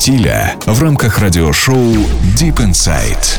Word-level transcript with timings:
стиля 0.00 0.54
в 0.64 0.82
рамках 0.82 1.18
радиошоу 1.18 1.92
Deep 2.34 2.56
Inside. 2.56 3.38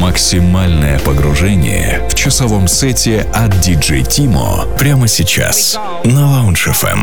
Максимальное 0.00 0.96
погружение 1.00 2.06
в 2.08 2.14
часовом 2.14 2.68
сете 2.68 3.26
от 3.34 3.52
DJ 3.54 4.04
Тимо 4.04 4.64
прямо 4.78 5.08
сейчас 5.08 5.76
на 6.04 6.20
Lounge 6.20 6.70
FM. 6.70 7.00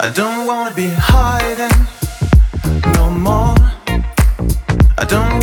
I 0.00 0.10
don't 0.14 0.46
wanna 0.46 0.72
be 0.74 0.88
hiding 0.88 1.76
no 2.94 3.10
more. 3.10 3.56
I 4.96 5.04
don't 5.04 5.35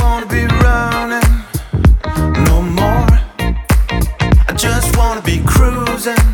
cruising 5.94 6.26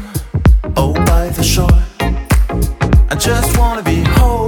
oh 0.78 0.94
by 1.06 1.28
the 1.36 1.44
shore. 1.44 1.68
I 3.10 3.16
just 3.16 3.58
wanna 3.58 3.84
be 3.84 4.04
holding 4.06 4.39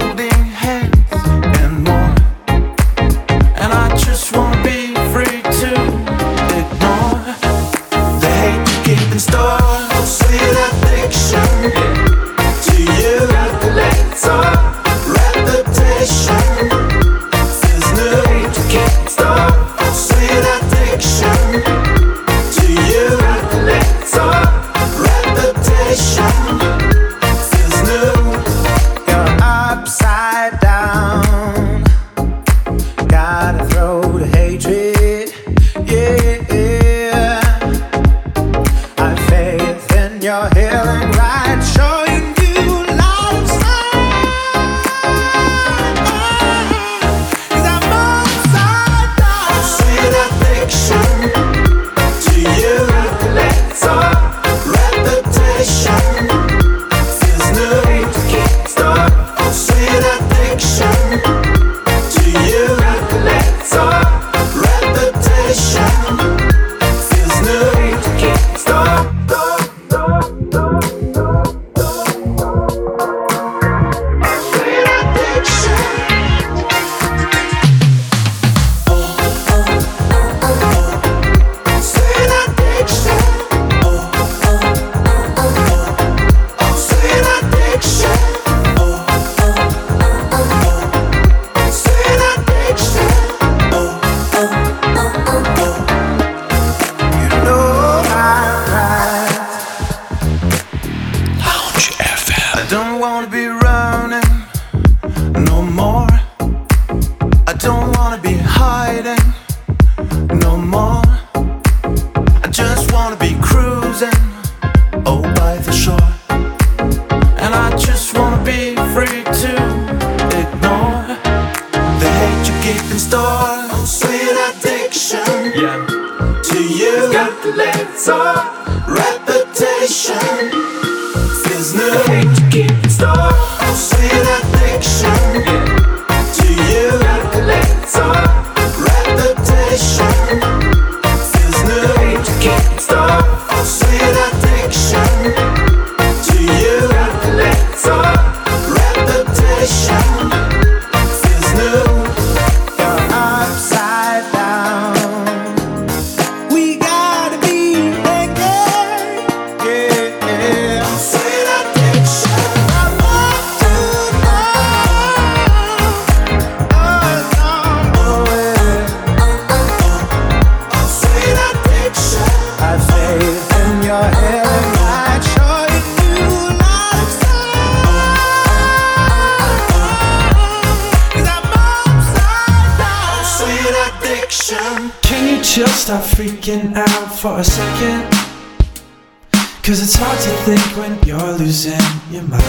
Cause 189.72 189.82
it's 189.82 189.96
hard 189.96 190.20
to 190.20 190.28
think 190.44 190.76
when 190.76 190.92
you're 191.08 191.32
losing 191.38 191.80
your 192.10 192.24
mind. 192.24 192.42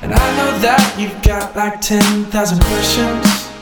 And 0.00 0.14
I 0.14 0.26
know 0.38 0.58
that 0.64 0.96
you've 0.98 1.20
got 1.20 1.54
like 1.54 1.78
10,000 1.82 2.32
questions. 2.32 3.52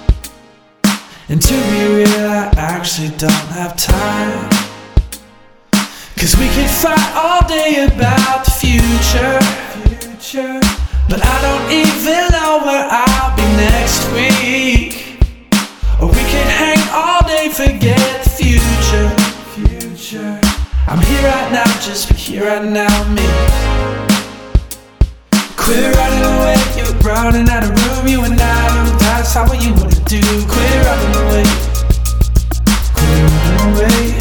And 1.29 1.43
to 1.43 1.55
be 1.75 1.99
real, 1.99 2.31
I 2.31 2.55
actually 2.55 3.11
don't 3.19 3.49
have 3.59 3.77
time. 3.77 4.51
Cause 6.15 6.39
we 6.39 6.47
could 6.55 6.71
fight 6.71 7.11
all 7.19 7.43
day 7.49 7.91
about 7.91 8.45
the 8.45 8.55
future. 8.63 9.43
But 11.11 11.27
I 11.27 11.37
don't 11.43 11.67
even 11.75 12.23
know 12.31 12.63
where 12.63 12.87
I'll 12.89 13.22
I'm 20.93 21.01
here 21.01 21.23
right 21.23 21.51
now, 21.51 21.65
just 21.81 22.11
be 22.11 22.17
here 22.17 22.45
right 22.45 22.63
now, 22.63 22.93
me. 23.15 23.25
Quit 25.57 25.89
running 25.97 26.25
away, 26.37 26.61
you're 26.77 26.93
running 27.01 27.49
out 27.49 27.65
of 27.65 27.73
room, 27.73 28.07
you 28.07 28.21
and 28.21 28.39
I. 28.39 28.99
That's 29.01 29.33
how 29.33 29.49
what 29.49 29.65
you 29.65 29.73
wanna 29.73 29.97
do. 30.05 30.21
Quit 30.21 30.85
running 30.85 31.17
away. 31.17 31.45
Quit 32.93 33.25
running 33.25 33.73
away. 33.73 34.21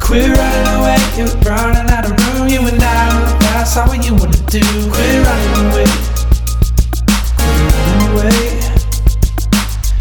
Quit 0.00 0.36
running 0.36 0.74
away, 0.74 0.98
you're 1.14 1.30
running 1.46 1.88
out 1.88 2.10
of 2.10 2.18
room, 2.18 2.48
you 2.48 2.58
and 2.66 2.82
I. 2.82 3.38
That's 3.38 3.74
how 3.74 3.86
what 3.86 4.04
you 4.04 4.14
wanna 4.14 4.36
do. 4.50 4.58
Quit 4.90 5.22
running 5.22 5.70
away. 5.70 5.86
Quit 7.38 7.62
running 7.70 8.10
away. 8.10 8.42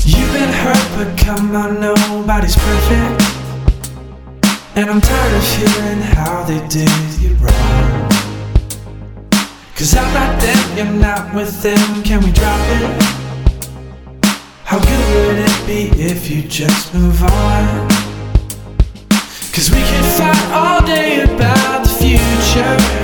You've 0.04 0.34
been 0.34 0.50
hurt, 0.50 0.88
but 0.98 1.16
come 1.16 1.56
on, 1.56 1.80
nobody's 1.80 2.56
perfect. 2.56 3.32
And 4.75 4.90
I'm 4.90 5.00
tired 5.00 5.34
of 5.36 5.44
hearing 5.56 6.02
how 6.02 6.44
they 6.46 6.60
did 6.68 6.90
you 7.22 7.36
wrong. 7.36 8.10
Cause 9.75 9.96
I'm 9.96 10.12
not 10.16 10.42
them, 10.42 10.78
you're 10.78 11.00
not 11.00 11.31
with 11.36 11.62
them, 11.62 12.02
can 12.02 12.24
we 12.24 12.31
drop 12.31 12.60
it? 12.70 13.04
How 14.64 14.80
good 14.80 15.28
would 15.28 15.38
it 15.48 15.68
be 15.68 15.92
if 16.02 16.28
you 16.28 16.42
just 16.42 16.92
move 16.92 17.22
on? 17.22 17.88
Cause 19.54 19.70
we 19.70 19.78
could 19.78 20.06
fight 20.18 20.52
all 20.52 20.84
day 20.84 21.22
about 21.22 21.84
the 21.84 21.90
future. 21.90 23.04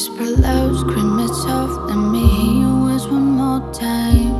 whisper 0.00 0.40
loud, 0.40 0.74
scream 0.78 1.18
it 1.18 1.28
soft. 1.28 1.90
Let 1.90 1.96
me 1.96 2.26
hear 2.26 2.62
your 2.62 2.84
words 2.84 3.06
one 3.06 3.32
more 3.40 3.60
time. 3.70 4.32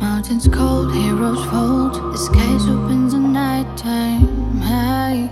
Mountains 0.00 0.48
cold, 0.48 0.92
heroes 0.92 1.44
fold. 1.50 1.94
The 2.12 2.18
skies 2.18 2.66
opens 2.66 3.14
at 3.14 3.20
night 3.20 3.76
time. 3.76 4.60
Hey. 4.60 5.30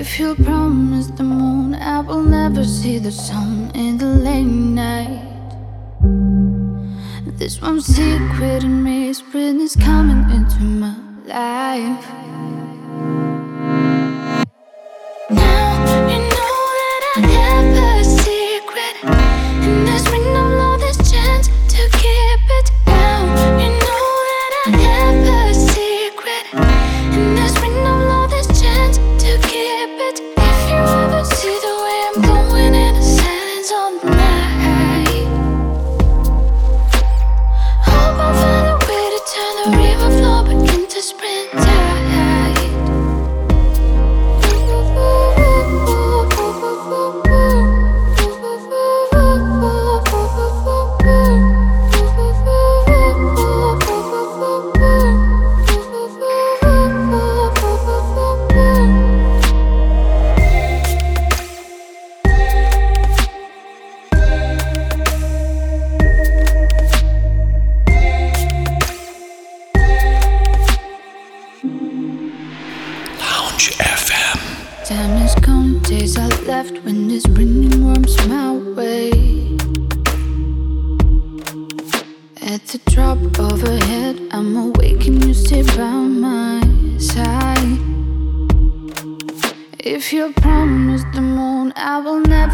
If 0.00 0.20
you 0.20 0.36
promise 0.36 1.08
the 1.08 1.24
moon, 1.24 1.74
I 1.74 1.98
will 1.98 2.22
never 2.22 2.62
see 2.62 2.98
the 2.98 3.10
sun 3.10 3.72
in 3.74 3.98
the 3.98 4.06
late 4.06 4.54
night. 4.84 5.50
This 7.40 7.60
one 7.60 7.80
secret 7.80 8.62
in 8.62 8.84
me 8.84 9.08
is 9.08 9.20
coming 9.74 10.30
into 10.30 10.60
my 10.62 10.94
life. 11.26 12.06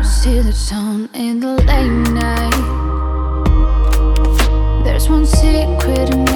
see 0.08 0.40
the 0.40 0.52
sun 0.52 1.08
in 1.12 1.38
the 1.38 1.54
late 1.68 2.08
night. 2.12 2.54
There's 4.84 5.08
one 5.08 5.26
secret 5.26 6.27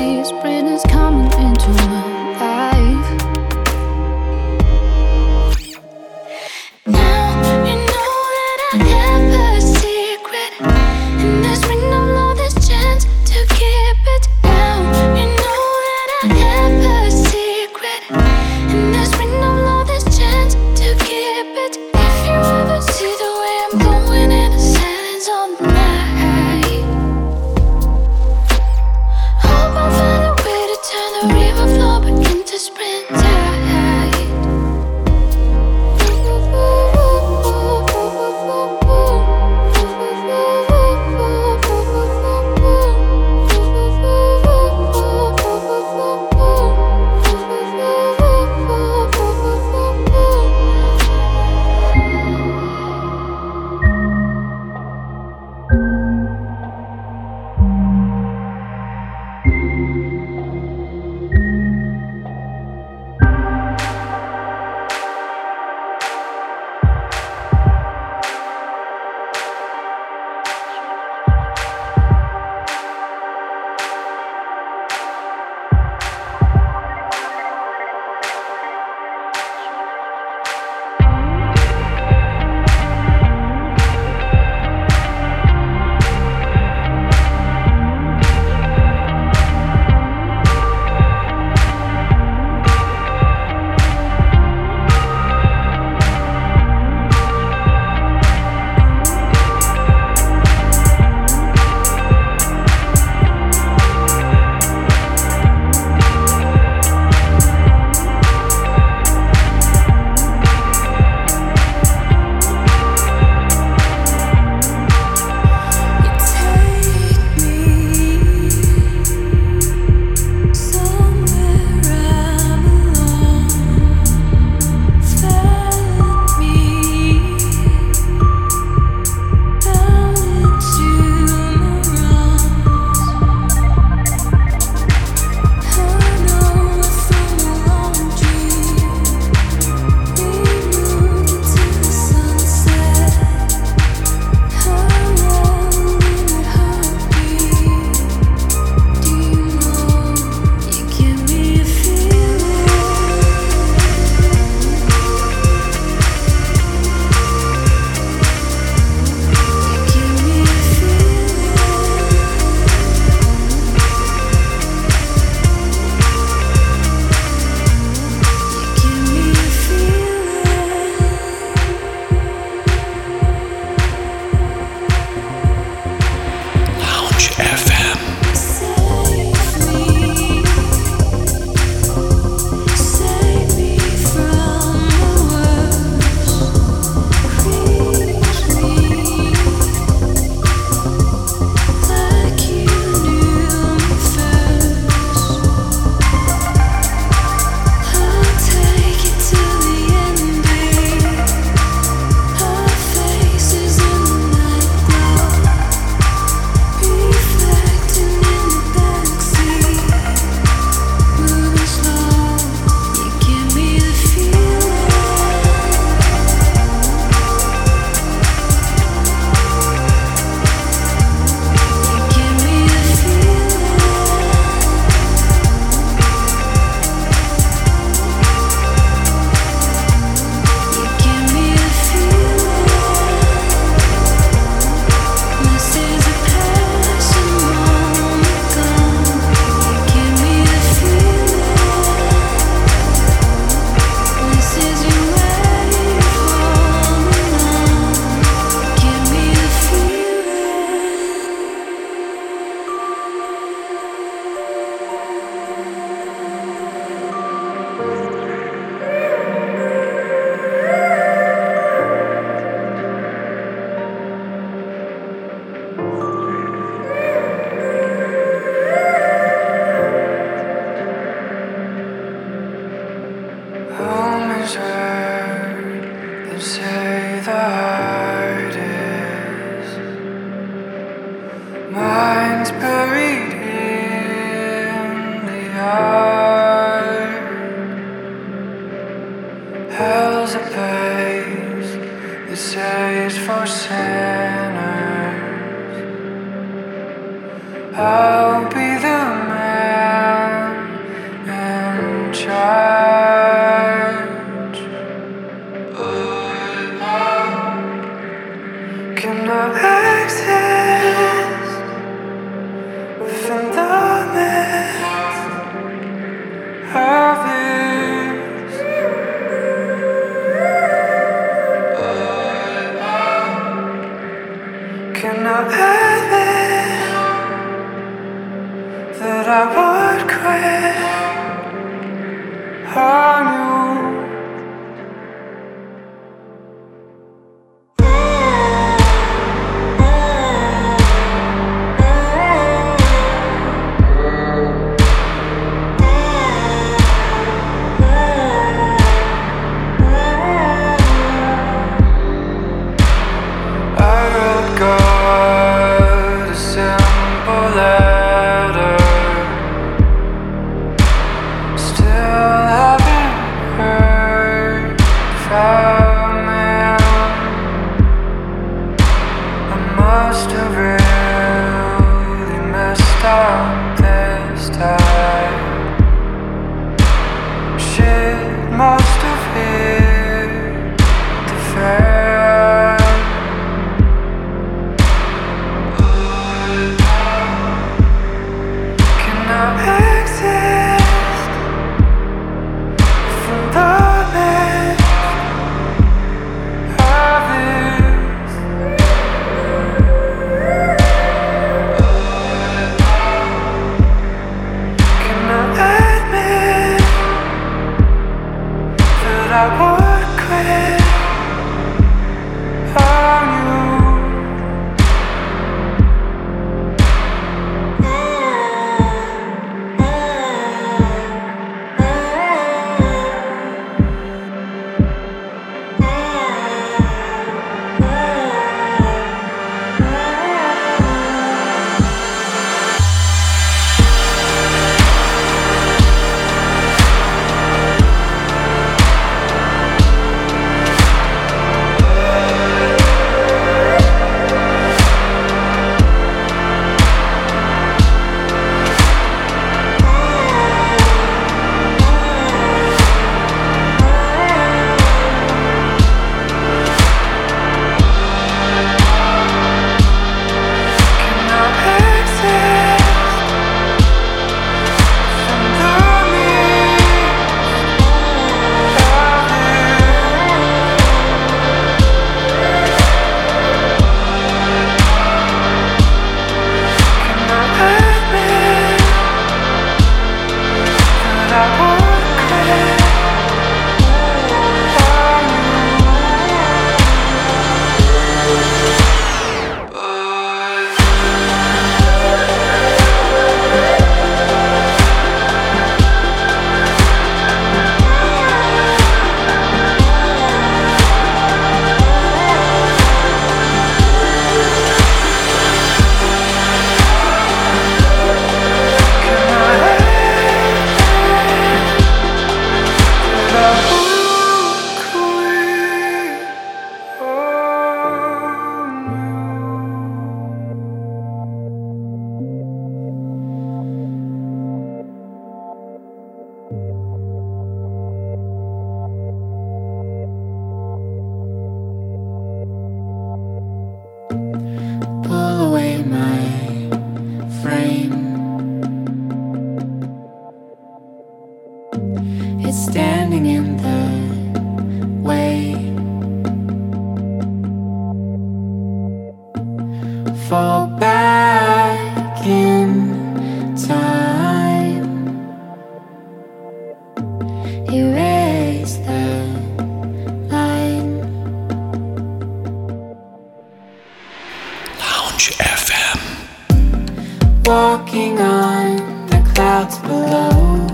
Walking 567.44 568.20
on 568.20 568.76
the 569.08 569.20
clouds 569.34 569.78
below, 569.80 570.66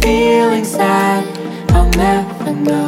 feelings 0.00 0.72
that 0.72 1.24
I'll 1.70 1.88
never 1.90 2.52
know. 2.52 2.87